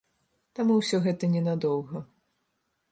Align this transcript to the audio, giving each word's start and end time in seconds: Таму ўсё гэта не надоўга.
Таму 0.59 0.77
ўсё 0.79 0.97
гэта 1.05 1.31
не 1.35 1.41
надоўга. 1.51 2.05